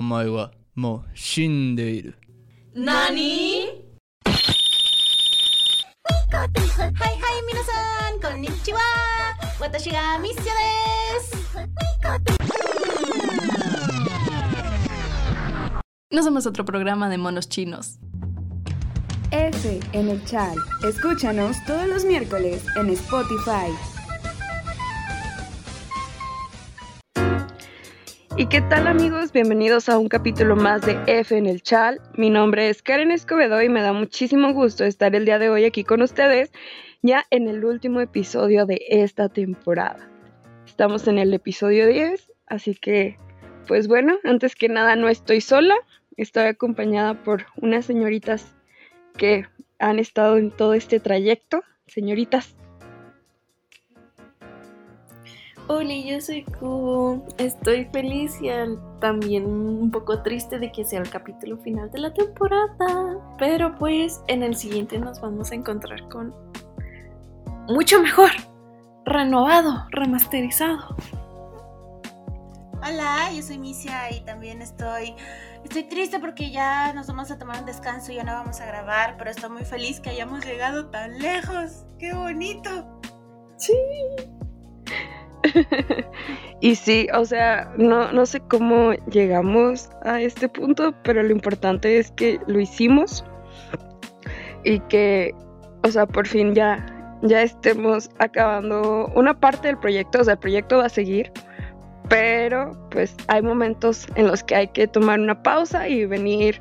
[0.00, 2.14] お前はもう死んでいる。
[2.74, 3.66] 何？
[6.32, 6.48] はいはい
[7.46, 7.70] 皆さ
[8.16, 8.80] んこんにちは。
[9.60, 10.50] 私がミッショで
[11.20, 11.36] す。
[16.10, 17.98] No somos otro programa de monos chinos.
[19.32, 20.56] F en el chat.
[20.82, 23.70] Escúchanos todos los miércoles en Spotify,
[28.36, 29.32] ¿Y qué tal amigos?
[29.32, 32.00] Bienvenidos a un capítulo más de F en el Chal.
[32.16, 35.64] Mi nombre es Karen Escobedo y me da muchísimo gusto estar el día de hoy
[35.64, 36.52] aquí con ustedes,
[37.02, 40.08] ya en el último episodio de esta temporada.
[40.64, 43.18] Estamos en el episodio 10, así que,
[43.66, 45.74] pues bueno, antes que nada no estoy sola,
[46.16, 48.54] estoy acompañada por unas señoritas
[49.16, 49.46] que
[49.80, 51.62] han estado en todo este trayecto.
[51.88, 52.54] Señoritas,
[55.72, 57.24] Hola, yo soy Cubo.
[57.38, 58.48] Estoy feliz y
[58.98, 63.36] también un poco triste de que sea el capítulo final de la temporada.
[63.38, 66.34] Pero pues en el siguiente nos vamos a encontrar con
[67.68, 68.30] mucho mejor,
[69.04, 70.96] renovado, remasterizado.
[72.82, 75.14] Hola, yo soy Misia y también estoy
[75.62, 78.66] estoy triste porque ya nos vamos a tomar un descanso, y ya no vamos a
[78.66, 81.84] grabar, pero estoy muy feliz que hayamos llegado tan lejos.
[82.00, 83.00] ¡Qué bonito!
[83.56, 83.72] Sí.
[86.60, 91.98] y sí, o sea, no, no sé cómo llegamos a este punto, pero lo importante
[91.98, 93.24] es que lo hicimos
[94.64, 95.34] y que,
[95.84, 96.84] o sea, por fin ya,
[97.22, 101.32] ya estemos acabando una parte del proyecto, o sea, el proyecto va a seguir,
[102.08, 106.60] pero pues hay momentos en los que hay que tomar una pausa y venir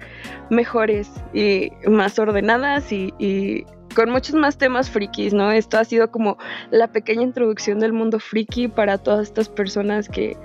[0.50, 5.52] mejores y más ordenadas y, y con muchos más temas frikis, ¿no?
[5.52, 6.38] Esto ha sido como
[6.72, 10.38] la pequeña introducción del mundo friki para todas estas personas que...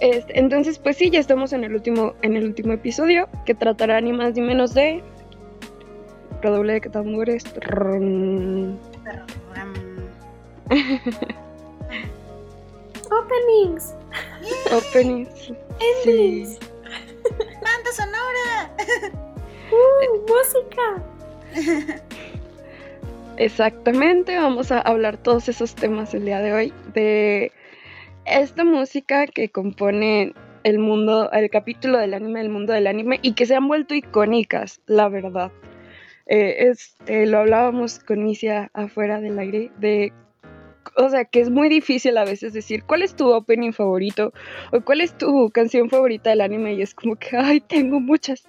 [0.00, 4.00] Este, entonces, pues sí, ya estamos en el último, en el último episodio, que tratará
[4.00, 5.02] ni más ni menos de...
[6.40, 7.44] Redoble de tambores.
[13.10, 13.94] Openings.
[14.70, 15.52] Openings.
[16.04, 16.58] Endings.
[17.28, 18.70] ¡Banda sonora!
[19.70, 20.18] ¡Uh!
[20.28, 21.02] ¡Música!
[23.38, 26.72] Exactamente, vamos a hablar todos esos temas el día de hoy.
[26.92, 27.52] De
[28.26, 30.32] esta música que compone
[30.64, 33.94] el mundo, el capítulo del anime, el mundo del anime, y que se han vuelto
[33.94, 35.52] icónicas, la verdad.
[36.26, 40.12] Eh, este, lo hablábamos con Misia afuera del aire, de,
[40.96, 44.32] o sea, que es muy difícil a veces decir cuál es tu opening favorito
[44.72, 48.48] o cuál es tu canción favorita del anime, y es como que, ay, tengo muchas.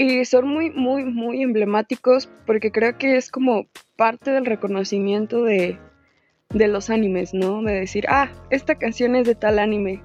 [0.00, 3.66] Y son muy, muy, muy emblemáticos porque creo que es como
[3.96, 5.76] parte del reconocimiento de,
[6.50, 7.62] de los animes, ¿no?
[7.62, 10.00] De decir, ah, esta canción es de tal anime.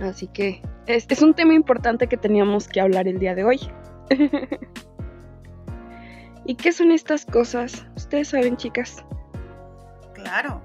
[0.00, 3.60] Así que es, es un tema importante que teníamos que hablar el día de hoy.
[6.46, 7.84] ¿Y qué son estas cosas?
[7.96, 9.04] Ustedes saben, chicas.
[10.14, 10.62] Claro.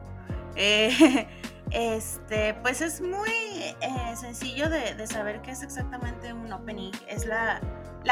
[0.56, 1.28] Eh,
[1.72, 6.92] este, pues es muy eh, sencillo de, saber qué es exactamente un opening.
[7.08, 7.62] Es la,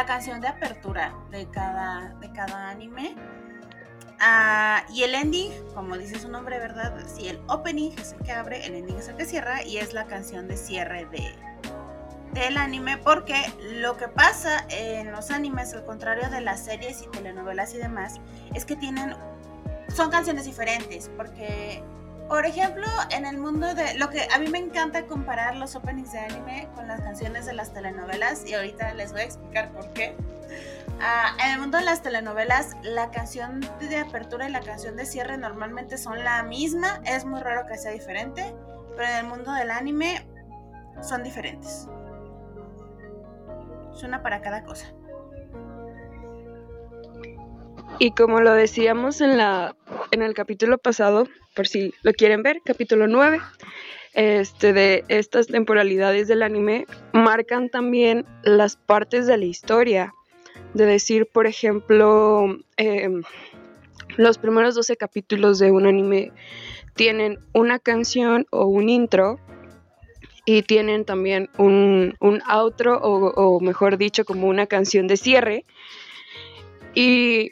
[0.08, 3.16] canción de apertura de cada, anime.
[4.22, 6.94] Ah, y el ending, como dice su nombre, ¿verdad?
[7.08, 9.94] Si el opening es el que abre, el ending es el que cierra y es
[9.94, 11.34] la canción de cierre de,
[12.34, 17.08] del anime porque lo que pasa en los animes, al contrario de las series y
[17.08, 18.20] telenovelas y demás,
[18.54, 19.16] es que tienen,
[19.94, 21.84] son canciones diferentes porque...
[22.30, 26.12] Por ejemplo, en el mundo de lo que a mí me encanta comparar los openings
[26.12, 29.92] de anime con las canciones de las telenovelas y ahorita les voy a explicar por
[29.94, 30.16] qué.
[31.02, 35.08] Ah, en el mundo de las telenovelas, la canción de apertura y la canción de
[35.08, 37.02] cierre normalmente son la misma.
[37.04, 38.54] Es muy raro que sea diferente,
[38.96, 40.24] pero en el mundo del anime
[41.02, 41.88] son diferentes.
[43.92, 44.94] Es una para cada cosa.
[47.98, 49.76] Y como lo decíamos en, la,
[50.12, 53.40] en el capítulo pasado, por si lo quieren ver, capítulo 9,
[54.14, 60.14] este, de estas temporalidades del anime, marcan también las partes de la historia.
[60.74, 63.10] De decir, por ejemplo, eh,
[64.18, 66.32] los primeros 12 capítulos de un anime
[66.96, 69.40] tienen una canción o un intro
[70.46, 75.66] y tienen también un, un outro o, o, mejor dicho como una canción de cierre
[76.96, 77.52] y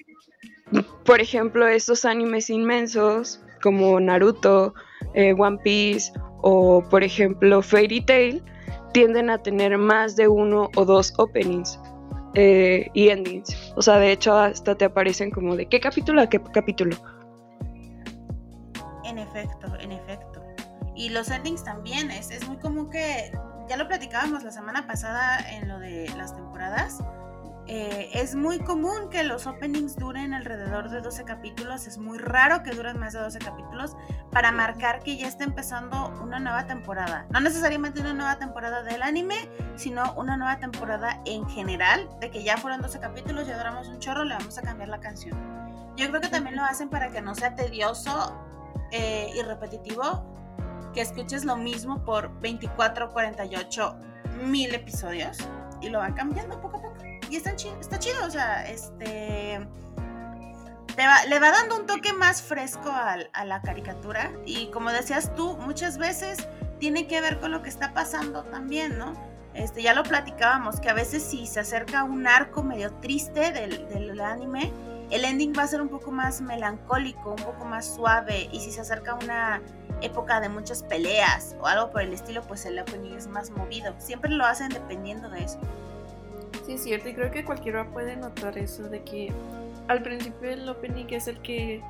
[1.05, 4.73] por ejemplo estos animes inmensos como Naruto,
[5.13, 6.11] eh, One Piece
[6.41, 8.43] o por ejemplo Fairy Tail
[8.93, 11.79] tienden a tener más de uno o dos openings
[12.35, 16.29] eh, y endings o sea de hecho hasta te aparecen como de qué capítulo a
[16.29, 16.95] qué capítulo
[19.03, 20.37] en efecto en efecto
[20.97, 23.31] y los endings también, es, es muy común que
[23.69, 27.03] ya lo platicábamos la semana pasada en lo de las temporadas.
[27.69, 32.63] Eh, es muy común que los openings duren alrededor de 12 capítulos, es muy raro
[32.63, 33.97] que duren más de 12 capítulos
[34.31, 37.25] para marcar que ya está empezando una nueva temporada.
[37.29, 39.35] No necesariamente una nueva temporada del anime,
[39.75, 43.99] sino una nueva temporada en general, de que ya fueron 12 capítulos, ya duramos un
[43.99, 45.37] chorro, le vamos a cambiar la canción.
[45.97, 48.33] Yo creo que también lo hacen para que no sea tedioso
[48.91, 50.23] eh, y repetitivo,
[50.93, 53.99] que escuches lo mismo por 24, 48
[54.45, 55.37] mil episodios
[55.81, 56.96] y lo van cambiando poco a poco.
[57.29, 59.59] Y está chido, está chido o sea, este...
[61.27, 65.97] le va dando un toque más fresco a, la caricatura y como decías tú, muchas
[65.97, 66.47] veces
[66.79, 69.13] tiene que ver con lo que está pasando también, ¿no?
[69.53, 73.89] Este, ya lo platicábamos, que a veces si se acerca un arco medio triste del,
[73.89, 74.71] del, anime,
[75.09, 78.71] el ending va a ser un poco más melancólico, un poco más suave, y si
[78.71, 79.63] se acerca una
[80.01, 83.95] época de muchas peleas o algo por el estilo, pues el opening es más movido.
[83.97, 85.59] Siempre lo hacen dependiendo de eso.
[86.67, 89.31] Sí, es cierto, y creo que cualquiera puede notar eso, de que
[89.87, 91.81] al principio el opening es el que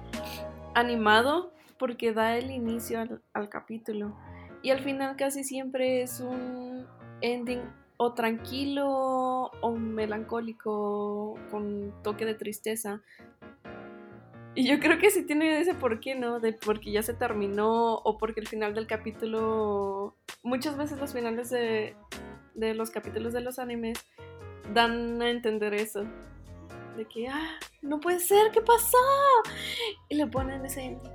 [0.75, 3.03] animado porque da el inicio
[3.33, 4.15] al, capítulo
[4.61, 6.85] y al final casi siempre es un
[7.21, 7.61] ending
[7.97, 13.01] o tranquilo o melancólico con toque de tristeza.
[14.53, 16.39] Y yo creo que sí tiene ese por qué, ¿no?
[16.39, 20.15] De porque ya se terminó o porque el final del capítulo...
[20.43, 21.95] Muchas veces los finales de,
[22.53, 24.05] de los capítulos de los animes
[24.73, 26.03] dan a entender eso.
[26.95, 28.97] De que, ah, no puede ser, ¿qué pasó?
[30.09, 31.11] Y le ponen ese ending.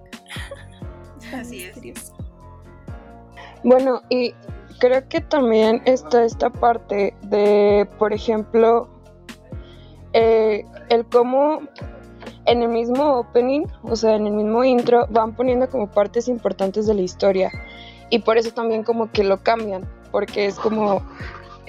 [1.35, 2.13] Así es.
[3.65, 4.35] Bueno, y
[4.79, 8.89] creo que también está esta parte de, por ejemplo,
[10.13, 11.61] eh, el cómo
[12.47, 16.87] en el mismo opening, o sea, en el mismo intro, van poniendo como partes importantes
[16.87, 17.51] de la historia.
[18.11, 21.03] Y por eso también como que lo cambian, porque es como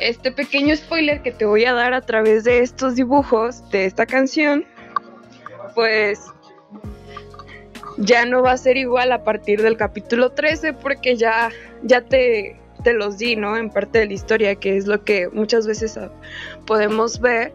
[0.09, 4.05] este pequeño spoiler que te voy a dar a través de estos dibujos de esta
[4.05, 4.65] canción,
[5.75, 6.19] pues
[7.97, 11.51] ya no va a ser igual a partir del capítulo 13 porque ya,
[11.83, 13.57] ya te, te los di, ¿no?
[13.57, 16.11] En parte de la historia, que es lo que muchas veces ah,
[16.65, 17.53] podemos ver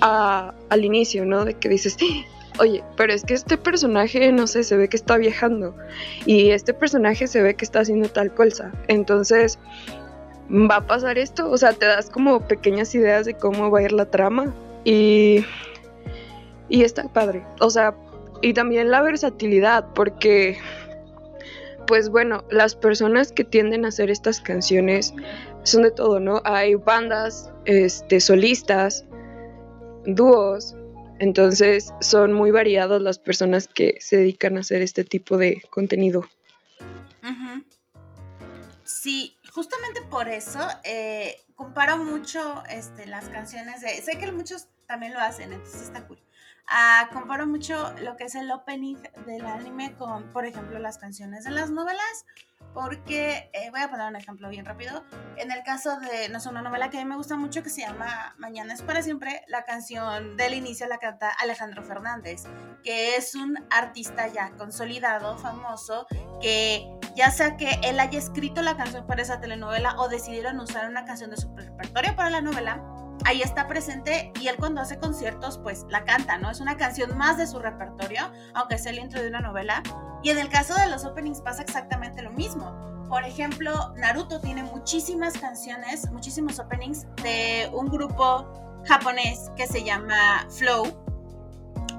[0.00, 1.44] al inicio, ¿no?
[1.44, 1.96] De que dices,
[2.58, 5.76] oye, pero es que este personaje, no sé, se ve que está viajando
[6.24, 8.72] y este personaje se ve que está haciendo tal cosa.
[8.88, 9.58] Entonces,
[10.50, 13.82] va a pasar esto, o sea, te das como pequeñas ideas de cómo va a
[13.82, 14.52] ir la trama
[14.84, 15.44] y,
[16.68, 17.94] y está padre, o sea,
[18.42, 20.58] y también la versatilidad, porque,
[21.86, 25.14] pues bueno, las personas que tienden a hacer estas canciones
[25.62, 26.40] son de todo, ¿no?
[26.44, 29.04] Hay bandas, este, solistas,
[30.06, 30.74] dúos,
[31.18, 36.24] entonces son muy variadas las personas que se dedican a hacer este tipo de contenido.
[38.84, 43.90] Sí, justamente por eso eh, comparo mucho este, las canciones de...
[44.02, 46.20] Sé que muchos también lo hacen, entonces está cool.
[46.72, 48.96] Ah, comparo mucho lo que es el opening
[49.26, 52.24] del anime con, por ejemplo, las canciones de las novelas
[52.74, 55.02] porque eh, voy a poner un ejemplo bien rápido.
[55.36, 57.70] En el caso de, no sé, una novela que a mí me gusta mucho que
[57.70, 62.44] se llama Mañana es para siempre, la canción del inicio la canta Alejandro Fernández,
[62.82, 66.06] que es un artista ya consolidado, famoso,
[66.40, 66.86] que
[67.16, 71.04] ya sea que él haya escrito la canción para esa telenovela o decidieron usar una
[71.04, 72.80] canción de su repertorio para la novela,
[73.24, 76.50] ahí está presente y él cuando hace conciertos pues la canta, ¿no?
[76.50, 79.82] Es una canción más de su repertorio, aunque sea el intro de una novela.
[80.22, 82.74] Y en el caso de los openings pasa exactamente lo mismo.
[83.08, 88.46] Por ejemplo, Naruto tiene muchísimas canciones, muchísimos openings de un grupo
[88.86, 90.84] japonés que se llama Flow.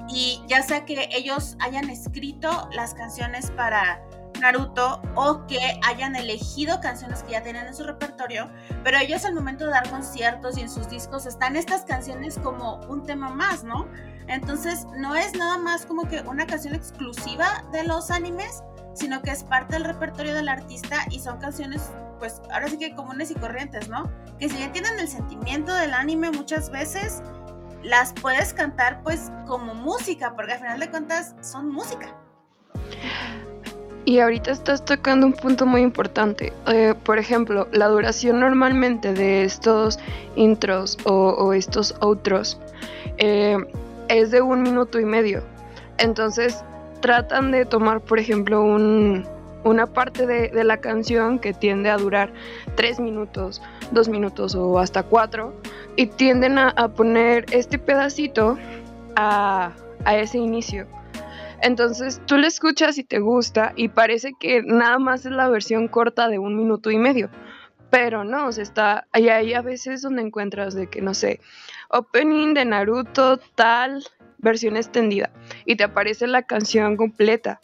[0.07, 4.01] Y ya sea que ellos hayan escrito las canciones para
[4.41, 8.49] Naruto o que hayan elegido canciones que ya tienen en su repertorio,
[8.83, 12.77] pero ellos al momento de dar conciertos y en sus discos están estas canciones como
[12.87, 13.87] un tema más, ¿no?
[14.27, 19.31] Entonces no es nada más como que una canción exclusiva de los animes, sino que
[19.31, 23.35] es parte del repertorio del artista y son canciones pues ahora sí que comunes y
[23.35, 24.11] corrientes, ¿no?
[24.37, 27.23] Que si ya tienen el sentimiento del anime muchas veces
[27.83, 32.15] las puedes cantar pues como música, porque al final de cuentas son música.
[34.03, 36.51] Y ahorita estás tocando un punto muy importante.
[36.67, 39.99] Eh, por ejemplo, la duración normalmente de estos
[40.35, 42.59] intros o, estos outros
[43.17, 43.57] eh,
[44.07, 45.43] es de un minuto y medio.
[45.99, 46.63] Entonces
[46.99, 52.33] tratan de tomar, por ejemplo, una parte de, la canción que tiende a durar
[52.75, 55.53] tres minutos, dos minutos o hasta cuatro
[55.95, 58.57] y tienden a, poner este pedacito
[59.15, 59.73] a
[60.07, 60.87] ese inicio.
[61.61, 65.87] Entonces tú le escuchas y te gusta y parece que nada más es la versión
[65.87, 67.29] corta de un minuto y medio.
[67.89, 71.41] Pero no, o sea, está, y hay a veces donde encuentras de que, no sé,
[71.89, 74.03] opening de Naruto, tal,
[74.37, 75.29] versión extendida,
[75.65, 77.59] y te aparece la canción completa.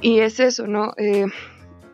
[0.00, 0.94] Y es eso, ¿no?
[0.96, 1.26] Eh,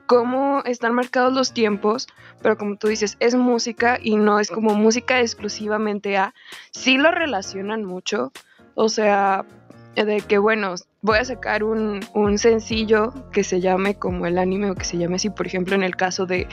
[0.07, 2.07] cómo están marcados los tiempos,
[2.43, 6.35] pero como tú dices, es música y no es como música exclusivamente a,
[6.71, 8.33] sí lo relacionan mucho,
[8.75, 9.47] o sea,
[9.95, 14.71] de que bueno, voy a sacar un, un, sencillo que se llame como el anime
[14.71, 16.49] o que se llame así, por ejemplo, en el caso de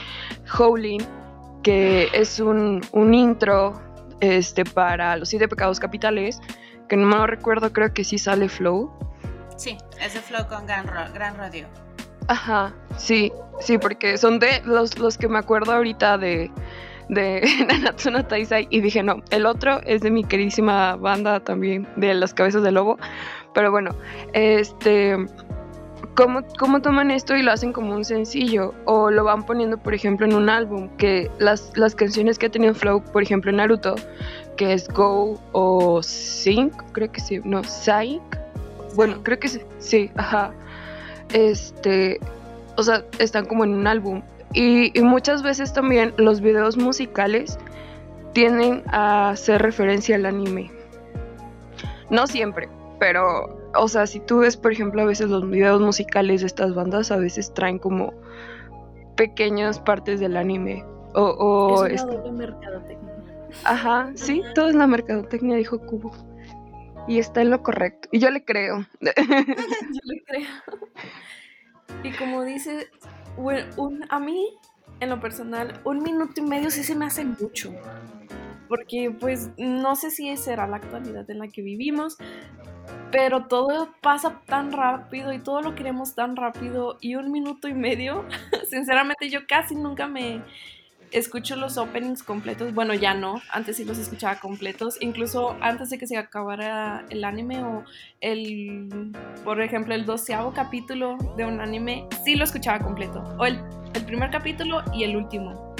[0.58, 1.02] Howling,
[1.62, 3.80] que es un, un intro
[4.20, 6.40] este, para los siete pecados capitales,
[6.88, 8.92] que no me recuerdo, creo que sí sale Flow.
[9.56, 11.66] Sí, es de Flow con Gran, Gran Radio.
[12.28, 16.52] Ajá, sí, sí, porque son de los, los que me acuerdo ahorita de,
[17.12, 22.14] de Nanatsu Taisai y dije, no, el otro es de mi queridísima banda también, de
[22.14, 22.98] Las Cabezas del Lobo,
[23.54, 23.94] pero bueno,
[24.32, 25.16] este,
[26.14, 28.74] ¿cómo, ¿cómo toman esto y lo hacen como un sencillo?
[28.86, 32.50] O lo van poniendo, por ejemplo, en un álbum, que las, las canciones que ha
[32.50, 33.94] tenido Flow, por ejemplo, en Naruto,
[34.56, 38.22] que es Go o Sync, creo que sí, no, Sync,
[38.94, 40.52] bueno, creo que sí, sí, ajá,
[41.34, 42.18] este,
[42.76, 44.22] o sea, están como en un álbum.
[44.54, 47.58] Y, y, muchas veces también los videos musicales
[48.32, 50.70] tienden a hacer referencia al anime.
[52.10, 52.68] No siempre,
[52.98, 56.74] pero, o sea, si tú ves, por ejemplo, a veces los videos musicales de estas
[56.74, 58.12] bandas, a veces traen como
[59.16, 60.84] pequeñas partes del anime.
[61.14, 63.12] O, o es una doble mercadotecnia.
[63.64, 66.12] Ajá, sí, todo es la mercadotecnia, dijo Kubo.
[67.08, 68.08] Y está en lo correcto.
[68.12, 68.86] Y yo le creo.
[69.00, 70.48] yo le creo.
[72.04, 72.88] Y como dice,
[73.36, 74.58] un, a mí,
[75.00, 77.74] en lo personal, un minuto y medio sí se me hace mucho.
[78.68, 82.16] Porque pues no sé si será la actualidad en la que vivimos,
[83.10, 87.74] pero todo pasa tan rápido y todo lo queremos tan rápido y un minuto y
[87.74, 88.24] medio,
[88.70, 90.42] sinceramente yo casi nunca me
[91.12, 95.98] escucho los openings completos, bueno ya no, antes sí los escuchaba completos, incluso antes de
[95.98, 97.84] que se acabara el anime o
[98.20, 99.12] el,
[99.44, 103.60] por ejemplo, el doceavo capítulo de un anime, sí lo escuchaba completo, o el,
[103.94, 105.74] el primer capítulo y el último.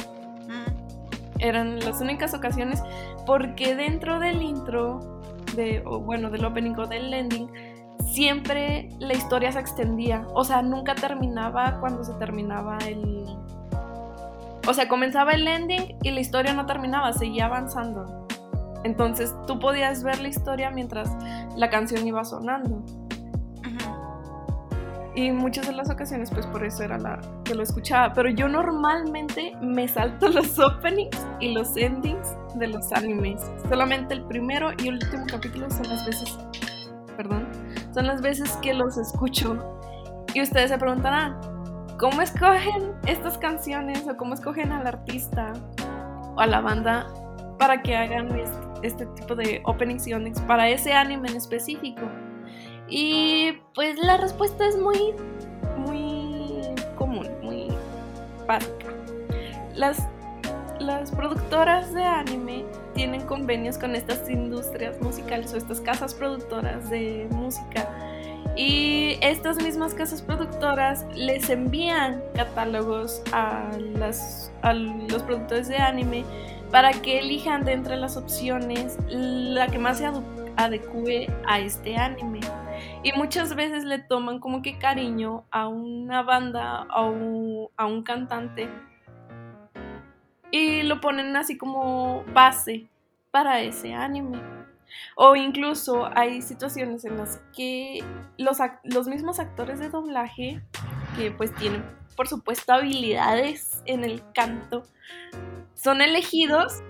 [1.38, 2.80] Eran las únicas ocasiones
[3.26, 5.20] porque dentro del intro
[5.56, 7.48] de, o bueno, del opening o del ending,
[8.12, 10.26] siempre la historia se extendía.
[10.34, 13.11] O sea, nunca terminaba cuando se terminaba el.
[14.66, 18.26] O sea, comenzaba el ending y la historia no terminaba, seguía avanzando.
[18.84, 21.10] Entonces tú podías ver la historia mientras
[21.56, 22.84] la canción iba sonando.
[25.14, 28.14] Y muchas de las ocasiones, pues por eso era la que lo escuchaba.
[28.14, 33.42] Pero yo normalmente me salto los openings y los endings de los animes.
[33.68, 36.38] Solamente el primero y último capítulo son las veces,
[37.16, 37.46] perdón,
[37.92, 39.58] son las veces que los escucho.
[40.32, 41.38] Y ustedes se preguntarán,
[42.02, 45.52] ¿cómo escogen estas canciones o cómo escogen al artista
[46.34, 47.06] o a la banda
[47.60, 48.28] para que hagan
[48.82, 52.02] este, tipo de openings y endings para ese anime en específico?
[52.88, 55.14] Y pues la respuesta es muy,
[55.78, 56.62] muy
[56.96, 57.68] común, muy
[58.48, 58.86] básica.
[59.76, 60.08] Las,
[60.80, 67.28] las productoras de anime tienen convenios con estas industrias musicales o estas casas productoras de
[67.30, 67.88] música.
[68.54, 76.24] Y estas mismas casas productoras les envían catálogos a, los productores de anime
[76.70, 80.10] para que elijan de entre las opciones la que más se
[80.56, 82.40] adecue a este anime.
[83.02, 88.68] Y muchas veces le toman como que cariño a una banda, un, a un cantante.
[90.50, 92.86] Y lo ponen así como base
[93.30, 94.38] para ese anime.
[95.16, 98.04] O incluso hay situaciones en las que
[98.38, 100.62] los, los mismos actores de doblaje,
[101.16, 101.84] que pues tienen
[102.16, 104.84] por supuesto habilidades en el canto,
[105.74, 106.82] son elegidos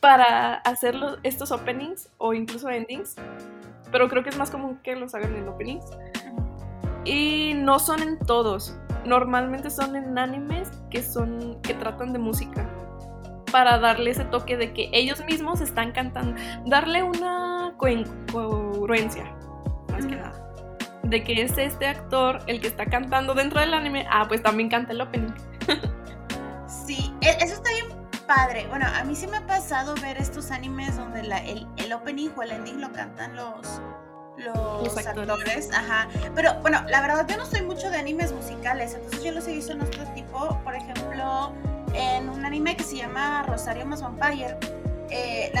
[0.00, 3.16] para hacer estos openings o incluso endings
[3.90, 5.84] pero creo que es más común que los hagan en openings.
[7.04, 8.76] Y no son en todos.
[9.04, 12.68] Normalmente son en animes que son que tratan de música
[13.50, 19.24] para darle ese toque de que ellos mismos están cantando, darle una coherencia,
[19.90, 20.46] más que nada.
[21.02, 24.68] De que es este actor el que está cantando dentro del anime, ah, pues también
[24.68, 25.32] canta el opening.
[26.86, 28.66] sí, e-, eso está bien padre.
[28.68, 32.30] Bueno, a mí sí me ha pasado ver estos animes donde la, el, el opening
[32.36, 33.80] o el ending lo cantan los,
[34.36, 35.70] los, actores.
[35.72, 36.08] Ajá.
[36.34, 39.52] Pero bueno, la verdad yo no soy mucho de animes musicales, entonces yo los he
[39.52, 40.60] visto en otro tipo.
[40.62, 41.52] Por ejemplo,
[41.94, 44.56] en un anime que se llama Rosario más Vampire,
[45.10, 45.52] eh,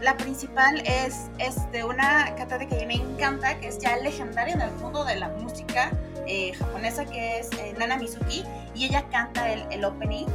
[0.00, 4.72] la, principal es este, una cantante que me encanta, que es ya legendaria en el
[4.72, 5.90] mundo de la música
[6.26, 8.44] eh, japonesa, que es eh, Nana Mizuki,
[8.74, 10.26] y ella canta el, el opening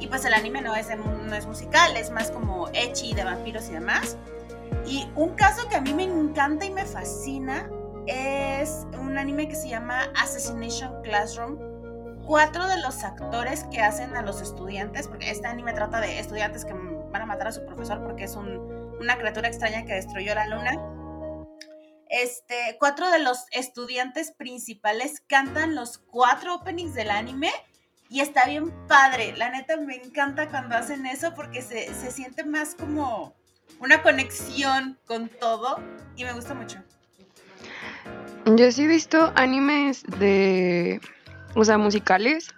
[0.00, 3.68] Y pues el anime no es, no es musical, es más como ecchi de vampiros
[3.68, 4.16] y demás.
[4.86, 7.70] Y un caso que a mí me encanta y me fascina
[8.06, 11.71] es un anime que se llama Assassination Classroom.
[12.26, 16.64] Cuatro de los actores que hacen a los estudiantes, porque este anime trata de estudiantes
[16.64, 20.34] que van a matar a su profesor porque es un- una criatura extraña que destruyó
[20.34, 20.78] la luna.
[22.08, 27.50] Este, cuatro de los estudiantes principales cantan los cuatro openings del anime
[28.08, 29.34] y está bien padre.
[29.36, 33.34] La neta me encanta cuando hacen eso porque se, se siente más como
[33.80, 35.80] una conexión con todo
[36.16, 36.78] y me gusta mucho.
[38.44, 41.00] Yo sí he visto animes de,
[41.54, 42.48] o sea, musicales.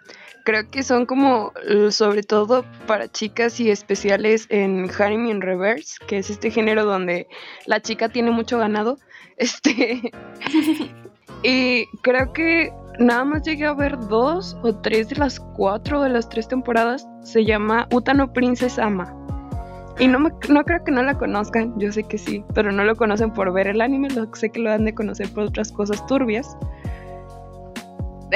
[0.44, 5.96] Creo que son como eh, sobre todo para chicas y especiales en Harem in Reverse,
[6.06, 7.26] que es este género donde
[7.66, 8.98] la chica tiene mucho ganado.
[9.36, 10.00] Este
[11.42, 16.10] y creo que nada más llegué a ver dos o tres de las cuatro de
[16.10, 17.06] las tres temporadas.
[17.22, 19.12] Se llama Utano Princess Ama.
[19.98, 22.84] Y no, me- no creo que no la conozcan, yo sé que sí, pero no
[22.84, 25.70] lo conocen por ver el anime, lo, sé que lo han de conocer por otras
[25.70, 26.56] cosas turbias.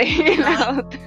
[0.04, 1.00] De la otra-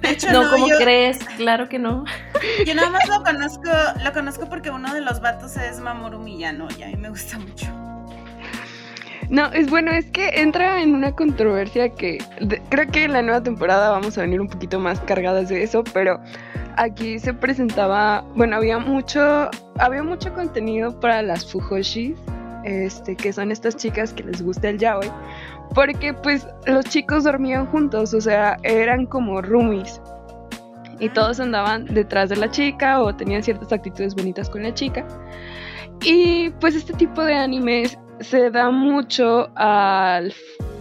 [0.00, 1.18] De hecho, No, no, ¿cómo yo, crees?
[1.36, 2.04] Claro que no.
[2.66, 3.70] yo nada más lo conozco,
[4.04, 7.38] lo conozco porque uno de los vatos es Mamoru Miyano y a mí me gusta
[7.38, 7.66] mucho.
[9.28, 13.22] No, es bueno, es que entra en una controversia que de- creo que en la
[13.22, 16.20] nueva temporada vamos a venir un poquito más cargadas de eso, pero
[16.76, 22.16] aquí se presentaba, bueno, había mucho, había mucho contenido para las fujoshis,
[22.64, 25.10] este, que son estas chicas que les gusta el yaoi,
[25.74, 30.00] porque pues los chicos dormían juntos, o sea, eran como roomies.
[30.98, 35.04] Y todos andaban detrás de la chica o tenían ciertas actitudes bonitas con la chica.
[36.04, 40.32] Y pues este tipo de animes se da mucho al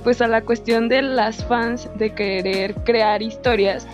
[0.03, 3.87] pues a la cuestión de las fans de querer crear historias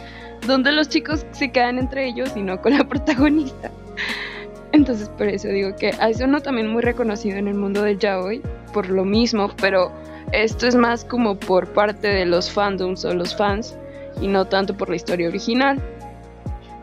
[0.46, 3.72] donde los chicos se quedan entre ellos y no con la protagonista.
[4.72, 8.42] Entonces por eso digo que es uno también muy reconocido en el mundo del yaoi
[8.74, 9.92] por lo mismo, pero
[10.32, 13.78] esto es más como por parte de los fandoms o los fans
[14.22, 15.82] y no tanto por la historia original.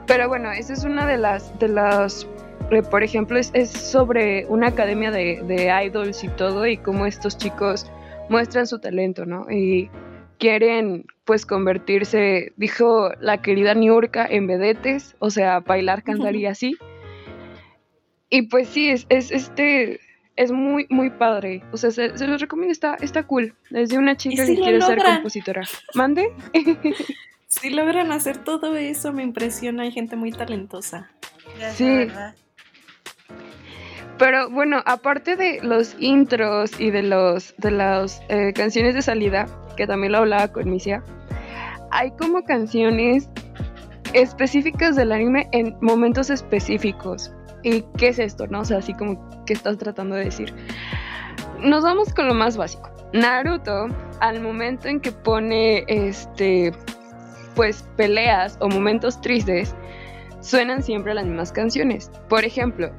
[0.06, 2.26] Pero bueno, esa es una de las de las
[2.70, 7.06] eh, por ejemplo, es, es sobre una academia de, de idols y todo, y cómo
[7.06, 7.90] estos chicos
[8.28, 9.50] muestran su talento, ¿no?
[9.50, 9.90] Y
[10.38, 16.76] quieren, pues, convertirse, dijo la querida Niurka, en vedetes, o sea, bailar, cantar y así.
[18.30, 20.00] Y pues sí, es, es este.
[20.36, 21.62] Es muy, muy padre.
[21.72, 23.54] O sea, se, se los recomiendo, está, está cool.
[23.70, 25.62] Es de una chica si que quiere ser compositora.
[25.94, 26.32] ¿Mande?
[27.60, 29.84] Si logran hacer todo eso, me impresiona.
[29.84, 31.08] Hay gente muy talentosa.
[31.74, 32.08] Sí.
[34.18, 39.46] Pero bueno, aparte de los intros y de los de las eh, canciones de salida,
[39.76, 41.04] que también lo hablaba con Misia,
[41.92, 43.28] hay como canciones
[44.14, 47.32] específicas del anime en momentos específicos.
[47.64, 48.60] ¿Y qué es esto, no?
[48.60, 50.54] O sea, así como que estás tratando de decir.
[51.60, 52.90] Nos vamos con lo más básico.
[53.12, 53.86] Naruto,
[54.20, 56.72] al momento en que pone este
[57.54, 59.74] pues peleas o momentos tristes,
[60.40, 62.10] suenan siempre las mismas canciones.
[62.28, 62.90] Por ejemplo,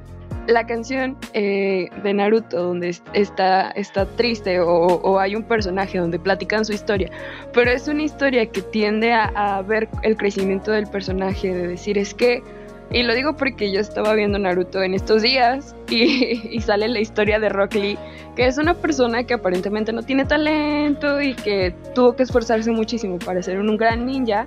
[0.46, 6.18] la canción eh, de Naruto donde es- está, está triste o, hay un personaje donde
[6.18, 7.10] platican su historia,
[7.52, 12.14] pero es una historia que tiende a ver el crecimiento del personaje, de decir es
[12.14, 12.42] que,
[12.90, 17.38] y lo digo porque yo estaba viendo Naruto en estos días y, sale la historia
[17.38, 17.98] de Rock Lee,
[18.34, 23.18] que es una persona que aparentemente no tiene talento y que tuvo que esforzarse muchísimo
[23.18, 24.46] para ser un gran ninja.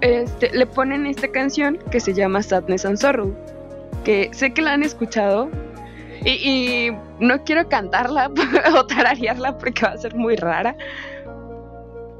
[0.00, 3.34] Este, le ponen esta canción que se llama Sadness and Sorrow
[4.06, 5.50] que sé que la han escuchado
[6.24, 8.30] y, y no quiero cantarla
[8.78, 10.76] o tararearla porque va a ser muy rara.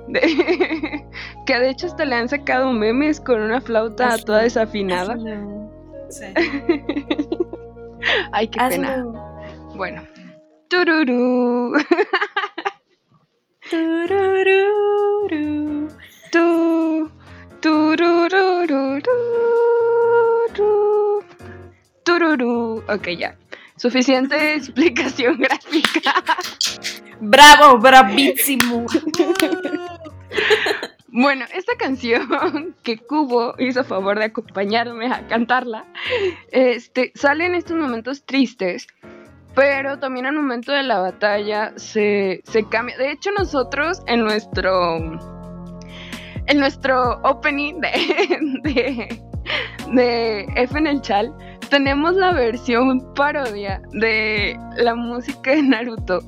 [0.09, 0.21] De-
[1.47, 5.15] que de hecho hasta le han sacado memes con una flauta Hazlo, toda desafinada.
[5.15, 5.71] Hazlo.
[6.11, 6.25] Sí.
[8.33, 8.95] Ay, qué pena.
[8.95, 9.13] Hazlo.
[9.77, 10.03] Bueno.
[10.69, 11.73] Tururú.
[13.71, 15.89] Turururu.
[16.33, 17.11] Tu,
[17.61, 19.01] turururururu.
[22.05, 22.83] Tururú.
[22.89, 23.37] Ok, ya.
[23.77, 26.15] Suficiente explicación gráfica.
[27.21, 28.87] Bravo, bravísimo.
[31.19, 35.87] Bueno, esta canción que Cubo hizo favor de acompañarme a cantarla,
[36.51, 38.87] este, sale en estos momentos tristes,
[39.55, 42.99] pero también al momento de la batalla se, se cambia.
[42.99, 44.99] De hecho, nosotros en nuestro
[46.49, 47.91] en nuestro opening de,
[48.63, 49.23] de,
[49.93, 51.35] de F en el Chal
[51.71, 56.21] tenemos la versión parodia de la música de Naruto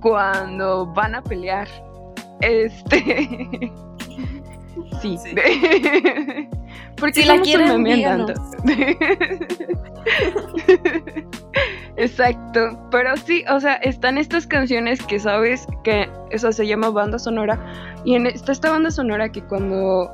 [0.00, 1.68] cuando van a pelear.
[2.40, 3.72] Este.
[5.02, 5.18] Sí.
[5.18, 5.34] Sí.
[6.96, 8.34] Porque Si la quieren, un meme andando.
[11.96, 17.18] Exacto, pero sí, o sea, están estas canciones que sabes que eso se llama banda
[17.18, 17.58] sonora
[18.04, 20.10] y en está esta banda sonora que cuando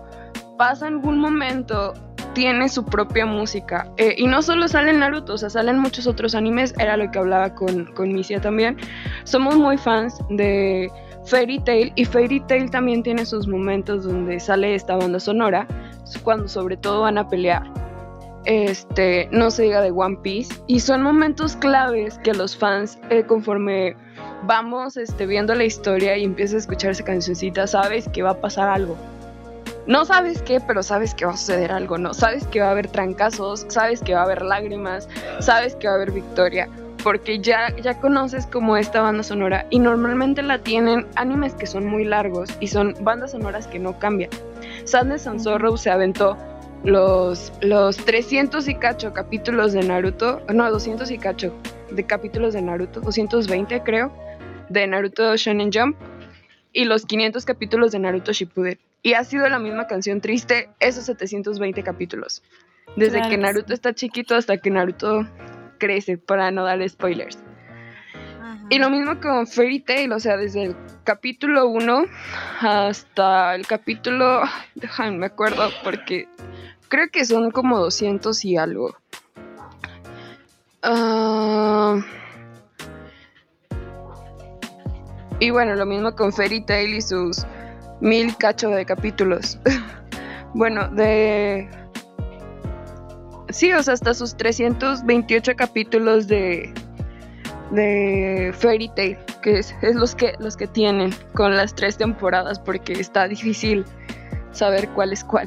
[0.56, 1.92] pasa algún momento
[2.32, 6.06] tiene su propia música Eh, y no solo sale en Naruto, o sea, salen muchos
[6.06, 8.76] otros animes, era lo que hablaba con, con Misia también.
[9.24, 10.90] Somos muy fans de
[11.26, 15.66] Fairy Tail y Fairy Tail también tiene sus momentos donde sale esta banda sonora,
[16.22, 17.62] cuando sobre todo van a pelear
[18.44, 20.54] este, no se diga de One Piece.
[20.66, 23.96] Y son momentos claves que los fans, eh, conforme
[24.44, 28.40] vamos este, viendo la historia y empiezas a escuchar esa cancioncita, sabes que va a
[28.40, 28.96] pasar algo.
[29.86, 32.14] No sabes qué, pero sabes que va a suceder algo, ¿no?
[32.14, 35.08] Sabes que va a haber trancazos, sabes que va a haber lágrimas,
[35.40, 36.68] sabes que va a haber victoria,
[37.04, 41.84] porque ya, ya conoces como esta banda sonora y normalmente la tienen animes que son
[41.84, 44.30] muy largos y son bandas sonoras que no cambian.
[44.84, 46.38] Sadness and Sorrow se aventó
[46.82, 51.54] los, los 300 y cacho capítulos de Naruto, no, 200 y cacho
[51.90, 54.10] de capítulos de Naruto, 220 creo,
[54.70, 55.96] de Naruto Shonen Jump
[56.72, 58.78] y los 500 capítulos de Naruto Shippuden.
[59.02, 62.42] Y ha sido la misma canción triste esos 720 capítulos.
[62.96, 65.26] Desde Claro que Naruto está chiquito hasta que Naruto
[65.84, 67.38] crece, para no dar spoilers.
[68.40, 68.58] Ajá.
[68.70, 72.04] Y lo mismo con Fairy Tail, o sea, desde el capítulo 1
[72.60, 74.42] hasta el capítulo.
[74.74, 76.28] Déjame, me acuerdo, porque
[76.88, 78.96] creo que son como 200 y algo.
[80.82, 81.98] Ah,
[85.40, 87.44] y bueno, lo mismo con Fairy Tail y sus
[88.00, 89.58] mil cacho de capítulos.
[90.54, 91.68] bueno, de.
[93.54, 96.74] Sí, o sea, hasta sus 328 capítulos de,
[97.70, 102.58] de Fairy Tail, que es, es los que los que tienen con las tres temporadas,
[102.58, 103.84] porque está difícil
[104.50, 105.46] saber cuál es cuál.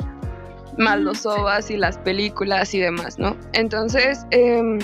[0.78, 3.36] Más los ovas y las películas y demás, ¿no?
[3.52, 4.80] Entonces, em,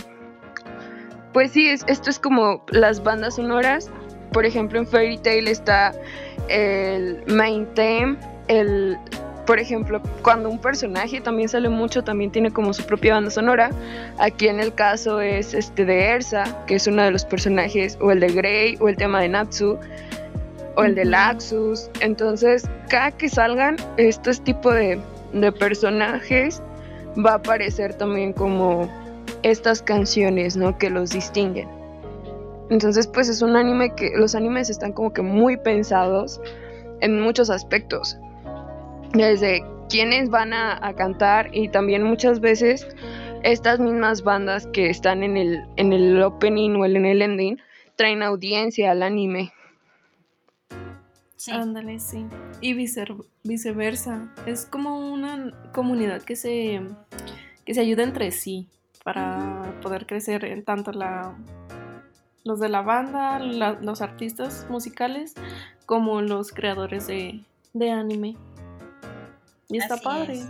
[1.32, 3.90] pues sí, es- esto es como las bandas sonoras.
[4.34, 5.94] Por ejemplo, en Fairy Tail está
[6.50, 8.18] el main theme,
[8.50, 8.98] el
[9.46, 13.72] por ejemplo, cuando un personaje también sale mucho, también tiene como su propia banda sonora.
[14.18, 18.12] Aquí en el caso es este de Ersa, que es uno de los personajes, o
[18.12, 19.78] el de Grey, o el tema de Natsu,
[20.76, 21.06] o el de.
[21.06, 21.90] Laxus.
[22.00, 25.00] Entonces, cada que salgan estos tipos de,
[25.34, 26.62] de personajes,
[27.26, 28.90] va a aparecer también como
[29.44, 30.78] estas canciones, ¿no?
[30.78, 31.68] Que los distinguen.
[32.70, 36.40] Entonces, pues es un anime que los animes están como que muy pensados
[37.02, 38.18] en muchos aspectos
[39.14, 42.88] desde quiénes van a, a cantar y también muchas veces
[43.44, 47.58] estas mismas bandas que están en el, en el opening o en el ending
[47.96, 49.52] traen audiencia al anime.
[51.36, 51.52] Sí.
[51.52, 52.26] Ándale, sí.
[52.62, 54.32] Y vicer- viceversa.
[54.46, 56.82] Es como una comunidad que se,
[57.66, 58.70] que se ayuda entre sí
[59.04, 61.36] para poder crecer en tanto la,
[62.46, 65.34] los de la banda, la- los artistas musicales,
[65.86, 67.42] como los creadores de,
[67.74, 68.38] de anime.
[69.74, 70.34] Y está Así padre.
[70.34, 70.50] es.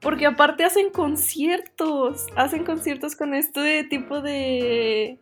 [0.00, 5.18] Porque aparte hacen conciertos, hacen conciertos con este tipo de...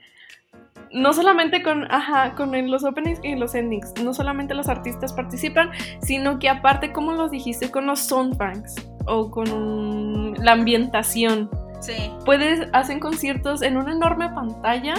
[0.92, 5.70] No solamente con, ajá, con los openings y los endings, no solamente los artistas participan,
[6.00, 8.74] sino que aparte, como los dijiste, con los soundbanks
[9.06, 11.50] o con la ambientación.
[11.80, 11.94] Sí.
[12.24, 14.94] Puedes, hacen conciertos en una enorme pantalla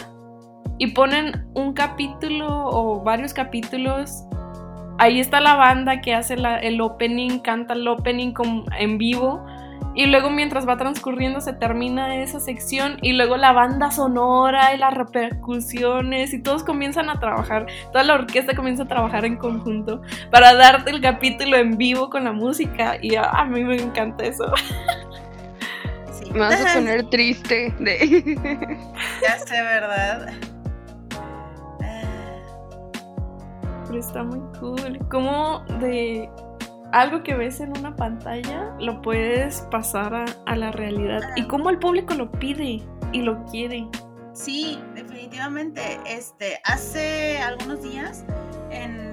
[0.78, 4.24] y ponen un capítulo o varios capítulos.
[5.00, 9.46] Ahí está la banda que hace la- el opening, canta el opening con- en vivo.
[9.94, 14.78] Y luego mientras va transcurriendo se termina esa sección y luego la banda sonora y
[14.78, 20.04] las repercusiones y todos comienzan a trabajar, toda la orquesta comienza a trabajar en conjunto
[20.30, 24.24] para darte el capítulo en vivo con la música y a, a mí me encanta
[24.26, 24.46] eso.
[26.12, 26.30] sí.
[26.32, 28.38] Me vas a poner triste de...
[29.24, 30.28] Ya sé, ¿verdad?
[33.98, 35.00] Pero está muy cool.
[35.10, 36.30] Como de
[36.92, 41.22] algo que ves en una pantalla lo puedes pasar a, a la realidad.
[41.36, 43.88] Y cómo el público lo pide y lo quiere.
[44.34, 46.00] Sí, definitivamente.
[46.06, 48.24] Este, hace algunos días
[48.70, 49.12] en,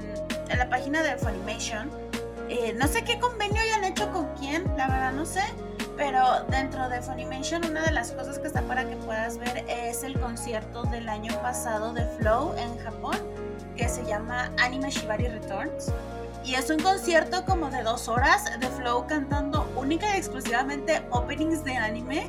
[0.50, 1.90] en la página de Funimation,
[2.50, 5.42] eh, no sé qué convenio hayan hecho con quién, la verdad no sé,
[5.96, 10.02] pero dentro de Funimation una de las cosas que está para que puedas ver es
[10.02, 13.16] el concierto del año pasado de Flow en Japón,
[13.76, 15.92] que se llama Anime Shibari Returns.
[16.44, 21.64] Y es un concierto como de dos horas de Flow cantando única y exclusivamente openings
[21.64, 22.26] de anime.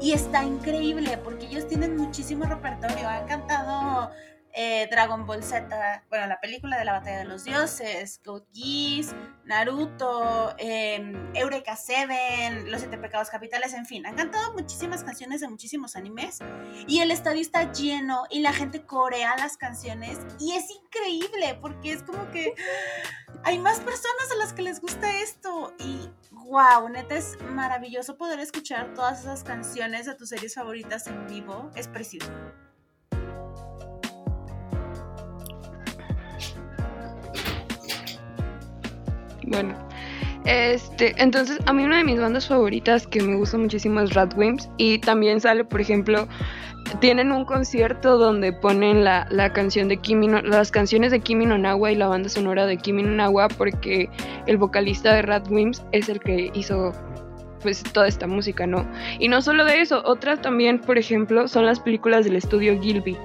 [0.00, 3.08] Y está increíble porque ellos tienen muchísimo repertorio.
[3.08, 4.10] Han cantado
[4.52, 9.14] eh, Dragon Ball Z, bueno, la película de la batalla de los dioses, Code Geass,
[9.44, 15.48] Naruto, eh, Eureka Seven, Los Siete Pecados Capitales, en fin, han cantado muchísimas cancionnes de
[15.48, 16.38] muchísimos animes
[16.86, 21.92] y el estadio está lleno y la gente corea las canciones y es increíble porque
[21.92, 22.54] es como que
[23.44, 26.10] hay más personas a las que les gusta esto y
[26.48, 31.70] wow, neta es maravilloso poder escuchar todas esas canciones de tus series favoritas en vivo,
[31.74, 32.32] es precioso.
[39.50, 39.74] Bueno,
[40.44, 44.68] este, entonces a mí una de mis bandas favoritas que me gusta muchísimo es Radwimps
[44.76, 46.28] y también sale, por ejemplo,
[47.00, 51.46] tienen un concierto donde ponen la, la canción de Kimi no, las canciones de Kimi
[51.46, 54.08] no Nawa y la banda sonora de Kimi no Nawa porque
[54.46, 56.92] el vocalista de Radwimps es el que hizo
[57.62, 58.86] pues toda esta música, ¿no?
[59.18, 63.16] Y no solo de eso, otras también, por ejemplo, son las películas del estudio Gilby.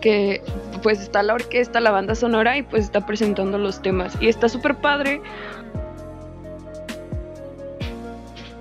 [0.00, 0.42] Que
[0.86, 4.16] pues está la orquesta, la banda sonora y pues está presentando los temas.
[4.20, 5.20] Y está súper padre.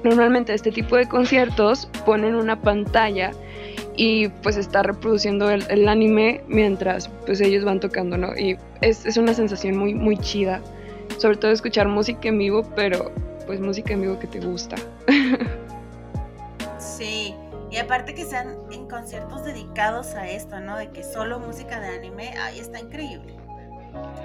[0.04, 3.30] Normalmente este tipo de conciertos ponen una pantalla
[3.96, 8.36] y pues está reproduciendo el, anime mientras pues ellos van tocando, ¿no?
[8.36, 10.64] Y es, es, una sensación muy, muy chida.
[11.20, 13.12] Sobre todo escuchar música en vivo, pero
[13.46, 14.78] pues música en vivo que te gusta.
[17.76, 20.78] Y aparte que sean en conciertos dedicados a esto, ¿no?
[20.78, 23.36] De que solo música de anime, ahí está increíble.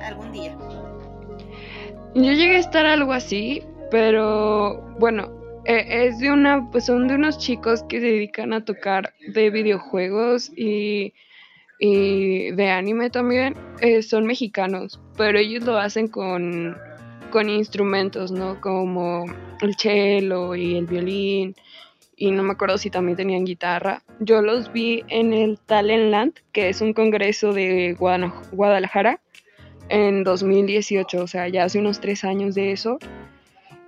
[0.04, 0.56] Algún día.
[2.14, 5.32] Yo llegué a estar algo así, pero bueno,
[5.64, 9.50] eh, es de una, pues son de unos chicos que se dedican a tocar de
[9.50, 11.12] videojuegos y,
[11.80, 13.56] y de anime también.
[13.80, 16.76] Eh, son mexicanos, pero ellos lo hacen con,
[17.32, 18.60] con instrumentos, ¿no?
[18.60, 19.24] Como
[19.60, 21.56] el cello y el violín
[22.20, 24.02] y no me acuerdo si también tenían guitarra.
[24.20, 29.20] Yo los vi en el Talentland, que es un congreso de Guadalajara,
[29.88, 32.98] en 2018, o sea, ya hace unos tres años de eso.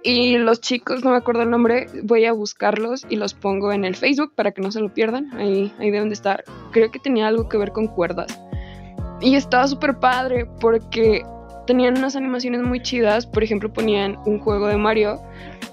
[0.03, 3.85] Y los chicos, no me acuerdo el nombre, voy a buscarlos y los pongo en
[3.85, 5.31] el Facebook para que no se lo pierdan.
[5.35, 6.43] Ahí, ahí deben de estar.
[6.73, 8.41] Creo que tenía algo que ver con cuerdas.
[9.21, 11.23] Y estaba súper padre porque
[11.67, 13.27] tenían unas animaciones muy chidas.
[13.27, 15.21] Por ejemplo, ponían un juego de Mario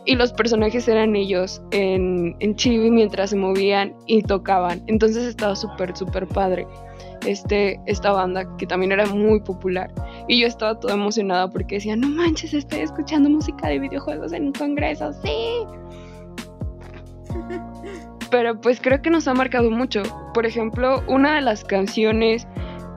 [0.05, 4.81] y los personajes eran ellos en, en chibi mientras se movían y tocaban.
[4.87, 6.67] Entonces estaba súper, súper padre
[7.25, 9.91] este, esta banda que también era muy popular.
[10.27, 14.47] Y yo estaba toda emocionada porque decía, no manches, estoy escuchando música de videojuegos en
[14.47, 15.63] un congreso, sí.
[18.31, 20.03] Pero pues creo que nos ha marcado mucho.
[20.33, 22.47] Por ejemplo, una de las canciones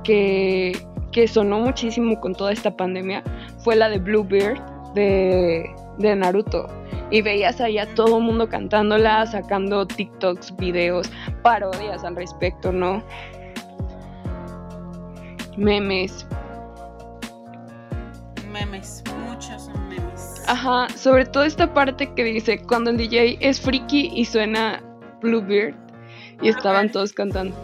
[0.04, 0.76] que,
[1.12, 3.22] que sonó muchísimo con toda esta pandemia
[3.58, 4.60] fue la de Bluebeard
[4.94, 6.66] de, de Naruto
[7.10, 11.10] y veías ahí a todo el mundo cantándola, sacando TikToks, videos,
[11.42, 13.02] parodias al respecto, ¿no?
[15.58, 16.26] Memes.
[18.50, 20.42] Memes, muchos memes.
[20.48, 24.82] Ajá, sobre todo esta parte que dice cuando el DJ es friki y suena
[25.20, 25.74] Bluebeard
[26.40, 27.54] y estaban todos cantando.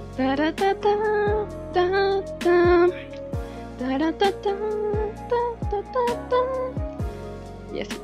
[7.72, 7.96] Y así.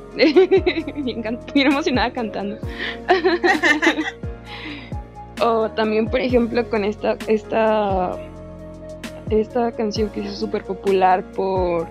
[1.01, 2.57] bien, emocionada cantando.
[5.41, 8.17] o también, por ejemplo, con esta, esta,
[9.29, 11.87] esta canción que es súper popular por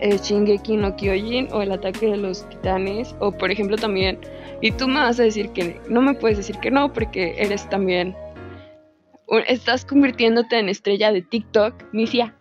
[0.00, 3.14] eh, Shingeki no Kyojin o El ataque de los titanes.
[3.20, 4.18] O, por ejemplo, también.
[4.60, 7.68] Y tú me vas a decir que no me puedes decir que no, porque eres
[7.70, 8.14] también.
[9.48, 12.34] Estás convirtiéndote en estrella de TikTok, Misia.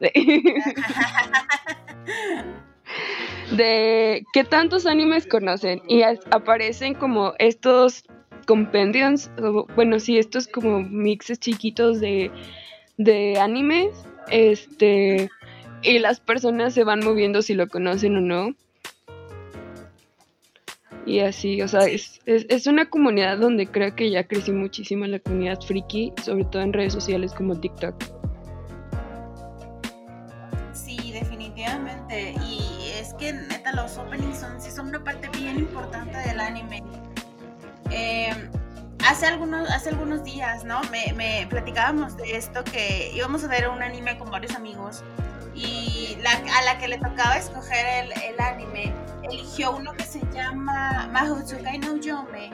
[3.52, 8.04] de qué tantos animes conocen y aparecen como estos
[8.46, 9.32] compendiums,
[9.76, 12.32] bueno, sí, estos como mixes chiquitos de,
[12.98, 15.30] de animes, este,
[15.82, 18.56] y las personas se van moviendo si lo conocen o no.
[21.06, 25.06] Y así, o sea, es, es, es, una comunidad donde creo que ya crecí muchísimo
[25.06, 27.96] la comunidad friki, sobre todo en redes sociales como TikTok.
[30.74, 32.34] Sí, definitivamente.
[32.48, 36.82] Y es que neta los openings son, sí son una parte bien importante del anime.
[37.92, 38.34] Eh,
[39.08, 40.82] hace, algunos, hace algunos días, ¿no?
[40.86, 45.04] Me, me, platicábamos de esto, que íbamos a ver un anime con varios amigos
[45.56, 50.22] y la, a la que le tocaba escoger el, el, anime, eligió uno que se
[50.34, 52.52] llama Mahotsukai no Yome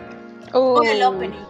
[0.53, 0.75] oh.
[0.75, 1.45] por el opening.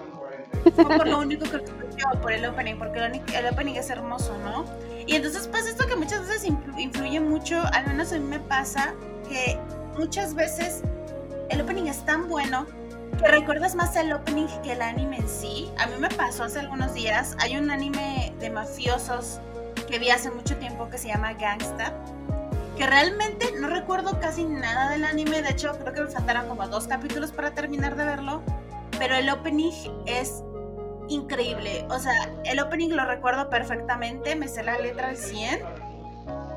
[0.75, 4.65] Fue por lo único que escogió, por el opening, porque el opening es hermoso, ¿no?
[5.07, 6.45] Y entonces pasa esto que muchas veces
[6.77, 8.93] influye mucho, al menos a mí me pasa,
[9.27, 9.57] que
[9.97, 10.83] muchas veces
[11.49, 12.65] el opening es tan bueno
[13.19, 15.69] que recuerdas más el opening que el anime en sí.
[15.77, 17.35] A mí me pasó hace algunos días.
[17.39, 19.39] Hay un anime de mafiosos
[19.91, 21.93] que vi hace mucho tiempo que se llama Gangsta.
[22.77, 25.41] Que realmente no recuerdo casi nada del anime.
[25.41, 28.41] De hecho, creo que me faltaron como dos capítulos para terminar de verlo.
[28.97, 29.71] Pero el opening
[30.05, 30.43] es
[31.09, 31.85] increíble.
[31.89, 32.13] O sea,
[32.45, 34.35] el opening lo recuerdo perfectamente.
[34.37, 35.59] Me sé la letra al 100.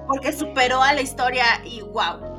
[0.07, 2.39] Porque superó a la historia y wow.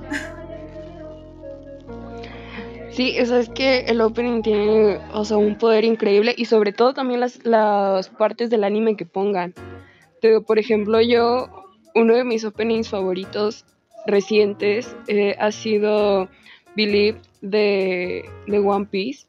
[2.91, 6.93] Sí, o es que el opening tiene, o sea, un poder increíble y sobre todo
[6.93, 9.53] también las, las partes del anime que pongan.
[10.21, 11.49] Digo, por ejemplo, yo,
[11.93, 13.65] uno de mis openings favoritos
[14.05, 16.29] recientes eh, ha sido
[16.75, 19.27] Believe de, de One Piece.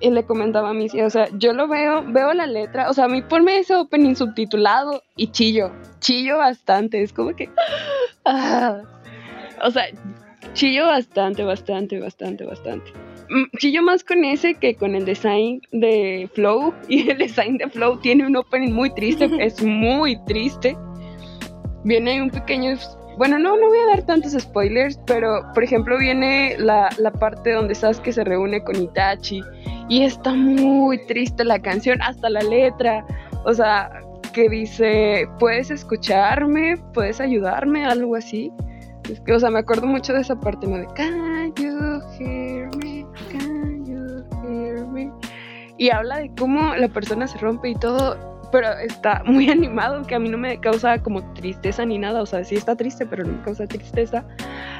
[0.00, 3.04] Y le comentaba a mí, o sea, yo lo veo, veo la letra, o sea,
[3.04, 7.48] a mí ponme ese opening subtitulado y chillo, chillo bastante, es como que...
[8.24, 8.82] ah,
[9.62, 9.84] o sea,
[10.52, 12.92] chillo bastante, bastante, bastante, bastante.
[13.30, 16.74] Mm, Chillo más con ese que con el design de Flow.
[16.88, 20.76] Y el design de Flow tiene un opening muy triste, es muy triste.
[21.84, 22.76] Viene un pequeño...
[23.16, 27.52] Bueno, no, no voy a dar tantos spoilers, pero por ejemplo viene la, la parte
[27.52, 29.40] donde Sasuke se reúne con Itachi
[29.88, 33.06] y está muy triste la canción, hasta la letra.
[33.44, 33.90] O sea,
[34.32, 38.50] que dice, puedes escucharme, puedes ayudarme, algo así.
[39.10, 40.78] Es que, o sea, me acuerdo mucho de esa parte, ¿no?
[40.78, 43.03] De Can you hear me?
[43.30, 45.10] Can you hear me?
[45.76, 48.16] Y habla de cómo la persona se rompe y todo,
[48.52, 52.22] pero está muy animado, que a mí no me causa como tristeza ni nada.
[52.22, 54.24] O sea, sí está triste, pero no me causa tristeza.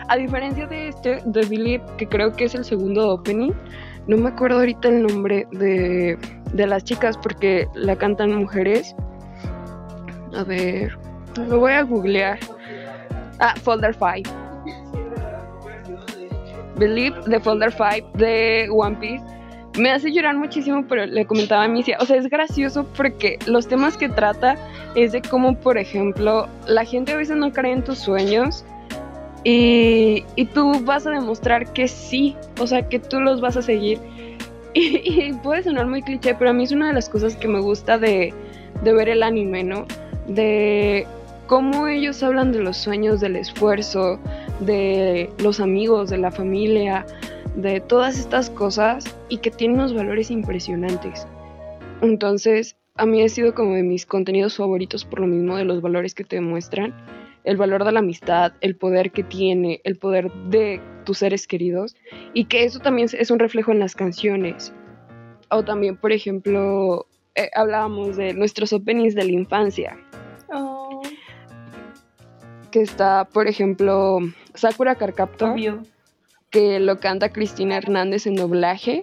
[0.08, 3.52] A diferencia de este, de Believe, que creo que es el segundo opening,
[4.06, 6.18] no me acuerdo ahorita el nombre de,
[6.52, 8.94] de las chicas porque la cantan mujeres.
[10.36, 10.96] A ver,
[11.36, 12.38] lo voy a googlear.
[13.40, 14.43] Ah, Folder 5.
[16.76, 19.24] Believe de Folder 5 de One Piece.
[19.78, 23.66] Me hace llorar muchísimo, pero le comentaba a Misia, o sea, es gracioso porque los
[23.66, 24.56] temas que trata
[24.94, 28.64] es de cómo, por ejemplo, la gente a veces no cree en tus sueños
[29.42, 33.62] y, y tú vas a demostrar que sí, o sea, que tú los vas a
[33.62, 33.98] seguir.
[34.76, 37.46] Y, y puede sonar muy cliché, pero a mí es una de las cosas que
[37.46, 38.34] me gusta de,
[38.82, 39.86] de ver el anime, ¿no?
[40.26, 41.06] De
[41.46, 44.18] cómo ellos hablan de los sueños, del esfuerzo,
[44.64, 47.06] de los amigos, de la familia,
[47.56, 51.26] de todas estas cosas y que tienen unos valores impresionantes.
[52.00, 55.80] Entonces, a mí ha sido como de mis contenidos favoritos por lo mismo de los
[55.80, 56.94] valores que te demuestran,
[57.44, 61.96] el valor de la amistad, el poder que tiene, el poder de tus seres queridos
[62.32, 64.72] y que eso también es un reflejo en las canciones.
[65.50, 69.98] O también, por ejemplo, eh, hablábamos de nuestros openings de la infancia,
[70.52, 71.02] Oh,
[72.70, 74.18] que está, por ejemplo,
[74.54, 75.82] Sakura Carcaptor, obvio.
[76.50, 79.02] que lo canta Cristina Hernández en doblaje.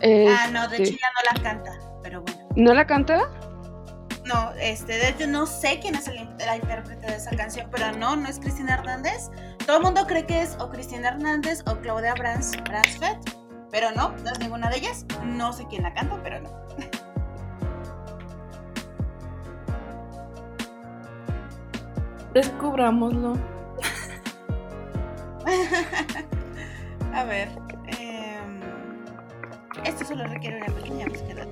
[0.00, 2.38] Ah, no, de Este, hecho ya no la canta, pero bueno.
[2.56, 3.28] ¿No la canta?
[4.24, 7.90] No, este, de hecho no sé quién es el, la intérprete de esa canción, pero
[7.96, 9.30] no, no es Cristina Hernández.
[9.66, 13.18] Todo el mundo cree que es o Cristina Hernández o Claudia Brans, Bransfeld,
[13.70, 15.04] pero no, no es ninguna de ellas.
[15.24, 16.50] No sé quién la canta, pero no.
[22.34, 23.36] Descubrámoslo.
[27.14, 27.48] A ver,
[27.98, 28.60] em,
[29.84, 31.46] esto solo requiere una pequeña búsqueda.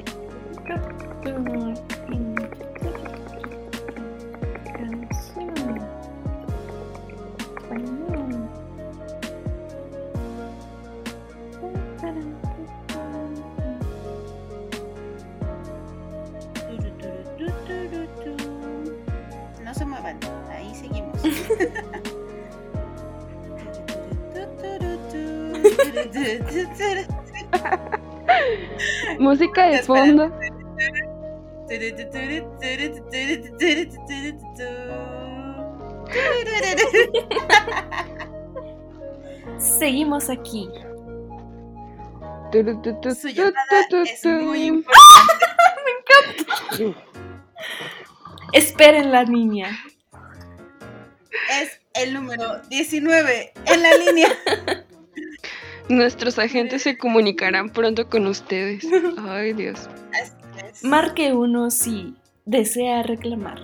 [19.65, 20.19] No se muevan,
[20.51, 21.19] ahí seguimos.
[29.19, 30.31] Música de fondo.
[39.59, 40.69] Seguimos aquí.
[42.53, 43.55] Su llamada
[43.91, 44.29] tu, es tu.
[44.29, 44.97] muy importante.
[48.53, 49.77] Esperen la niña.
[51.61, 54.29] Es el número 19 en la línea.
[55.89, 58.85] Nuestros agentes se comunicarán pronto con ustedes.
[59.19, 59.89] Ay, Dios.
[60.13, 60.33] Así
[60.69, 60.85] es.
[60.85, 63.61] Marque 1 si desea reclamar.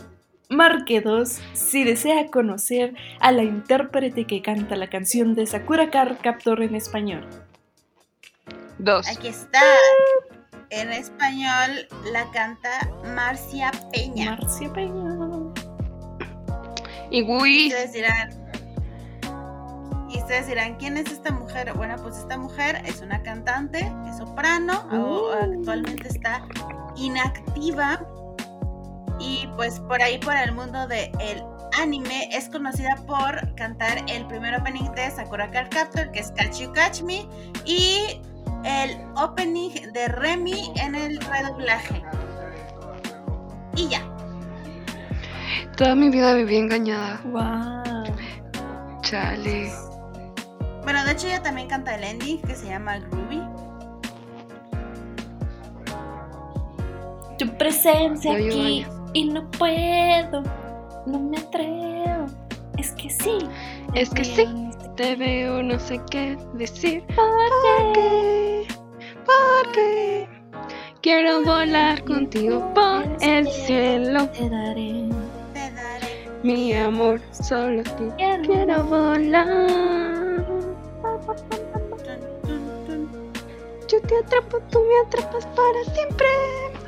[0.49, 6.19] Marque 2 si desea conocer a la intérprete que canta la canción de Sakura Card
[6.23, 7.27] Captor en español.
[8.79, 9.09] Dos.
[9.09, 9.63] Aquí está.
[10.71, 14.37] En español la canta Marcia Peña.
[14.37, 15.19] Marcia Peña.
[17.11, 18.42] Y ustedes dirán.
[20.13, 21.73] Y ustedes dirán, ¿quién es esta mujer?
[21.75, 25.33] Bueno, pues esta mujer es una cantante, es soprano, o- Uh.
[25.59, 26.43] actualmente está
[26.97, 28.01] inactiva.
[29.19, 31.43] Y pues por ahí, por el mundo del
[31.81, 36.59] anime, es conocida por cantar el primer opening de Sakura Card Captor, que es Catch
[36.61, 37.27] You Catch Me,
[37.65, 38.21] y
[38.65, 42.03] el opening de Remy en el redoblaje.
[43.77, 44.03] Y ya.
[45.77, 47.21] Toda mi vida viví engañada.
[47.25, 48.05] Wow.
[49.03, 49.73] Chale.
[50.83, 53.43] Bueno, de hecho ella también canta el ending que se llama Groovy.
[57.39, 60.43] Tu presencia aquí y no puedo,
[61.07, 62.27] no me atrevo.
[62.79, 63.39] Es que sí.
[63.95, 64.47] Es que sí.
[64.97, 67.05] Te veo, no sé qué decir.
[67.15, 68.67] ¿Por qué?
[69.25, 70.29] ¿Por qué?
[71.01, 74.29] Quiero volar contigo por el cielo.
[74.29, 75.09] Te daré.
[75.55, 76.29] Te daré.
[76.43, 78.05] Mi amor, solo a ti.
[78.17, 78.43] Quiero.
[78.43, 80.22] Quiero volar.
[83.89, 86.27] Yo te atrapo, tú me atrapas para siempre.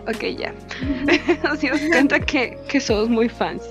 [0.09, 0.55] Ok, ya.
[1.51, 3.70] Así os cuenta que, que somos muy fans.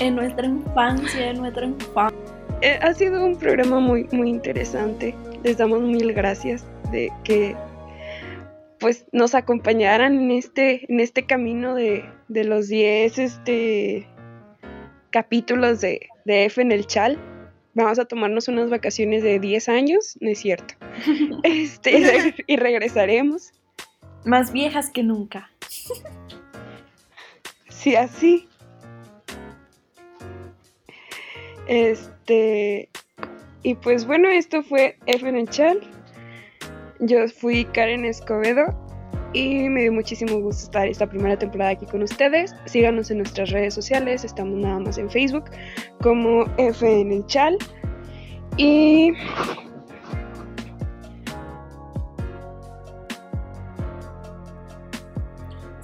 [0.00, 2.18] En nuestra infancia, en nuestra infancia.
[2.60, 5.14] Eh, ha sido un programa muy, muy interesante.
[5.44, 7.56] Les damos mil gracias de que
[8.80, 14.08] pues nos acompañaran en este, en este camino de, de los 10 este,
[15.10, 17.18] capítulos de, de F en el Chal.
[17.78, 20.74] Vamos a tomarnos unas vacaciones de 10 años, no es cierto.
[21.44, 23.52] Este, y re- y regresaremos.
[24.24, 25.52] Más viejas que nunca.
[27.68, 28.48] Sí, así.
[31.68, 32.88] Este.
[33.62, 35.80] Y pues bueno, esto fue F en el Chal.
[37.00, 38.66] Yo fui Karen Escobedo
[39.32, 42.54] y me dio muchísimo gusto estar esta primera temporada aquí con ustedes.
[42.64, 45.44] Síganos en nuestras redes sociales, estamos nada más en Facebook
[46.00, 47.56] como F el Chal.
[48.56, 49.12] Y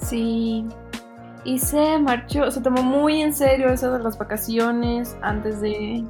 [0.05, 0.65] Sí.
[1.43, 6.03] Y se marchó, se tomó muy en serio eso de las vacaciones antes de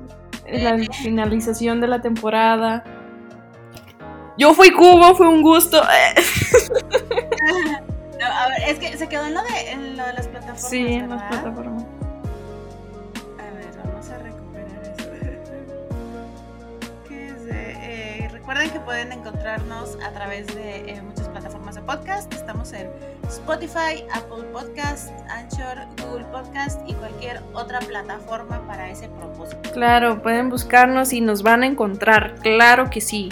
[0.47, 2.83] la finalización de la temporada.
[4.37, 5.81] Yo fui Cubo, fue un gusto.
[8.65, 10.69] Es que se quedó en lo de, en lo de las plataformas.
[10.69, 11.83] Sí, en las plataformas.
[13.39, 15.09] A ver, vamos a recuperar eso.
[17.07, 21.81] ¿Qué es de- eh, recuerden que pueden encontrarnos a través de eh, muchas plataformas de
[21.81, 22.33] podcast.
[22.33, 22.89] Estamos en
[23.27, 29.71] Spotify, Apple Podcast, Anchor, Google Podcast y cualquier otra plataforma para ese propósito.
[29.73, 32.35] Claro, pueden buscarnos y nos van a encontrar.
[32.41, 33.29] Claro que sí.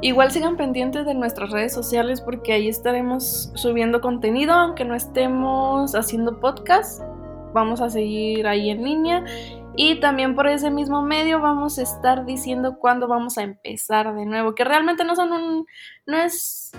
[0.00, 5.96] Igual sigan pendientes de nuestras redes sociales porque ahí estaremos subiendo contenido, aunque no estemos
[5.96, 7.02] haciendo podcast.
[7.52, 9.24] Vamos a seguir ahí en línea.
[9.74, 14.24] Y también por ese mismo medio vamos a estar diciendo cuándo vamos a empezar de
[14.24, 14.54] nuevo.
[14.54, 15.66] Que realmente no son un.
[16.06, 16.70] no es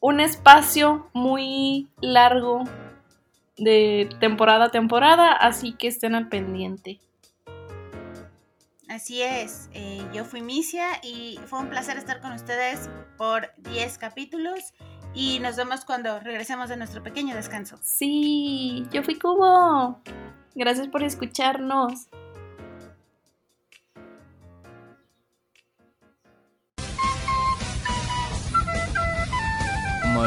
[0.00, 2.64] un espacio muy largo
[3.58, 5.32] de temporada a temporada.
[5.32, 7.00] Así que estén al pendiente.
[8.94, 12.88] Así es, eh, yo fui Misia y fue un placer estar con ustedes
[13.18, 14.72] por 10 capítulos
[15.12, 17.76] y nos vemos cuando regresemos de nuestro pequeño descanso.
[17.82, 20.00] Sí, yo fui Cubo.
[20.54, 22.06] Gracias por escucharnos.
[30.16, 30.20] お